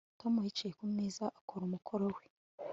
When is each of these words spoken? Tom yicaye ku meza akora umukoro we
Tom 0.19 0.33
yicaye 0.45 0.73
ku 0.79 0.85
meza 0.95 1.23
akora 1.39 1.61
umukoro 1.65 2.05
we 2.15 2.23